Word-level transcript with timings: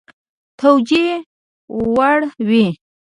توجیه 0.59 1.13
وړ 1.93 2.19
وي. 2.47 2.65